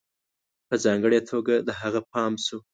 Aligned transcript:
په 0.67 0.75
ځانگړي 0.83 1.19
توگه 1.29 1.55
د 1.67 1.69
هغه 1.81 2.01
پام 2.11 2.33
شو 2.45 2.57